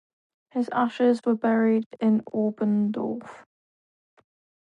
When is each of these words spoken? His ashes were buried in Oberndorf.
His 0.49 0.67
ashes 0.71 1.21
were 1.23 1.35
buried 1.35 1.85
in 1.99 2.21
Oberndorf. 2.33 3.45